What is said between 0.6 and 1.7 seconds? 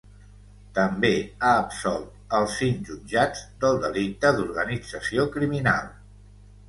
També ha